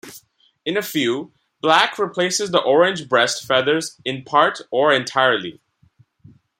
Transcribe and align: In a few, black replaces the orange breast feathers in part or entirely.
In 0.65 0.77
a 0.77 0.81
few, 0.81 1.31
black 1.61 1.99
replaces 1.99 2.49
the 2.49 2.57
orange 2.57 3.07
breast 3.07 3.45
feathers 3.47 4.01
in 4.03 4.23
part 4.23 4.59
or 4.71 4.91
entirely. 4.91 5.61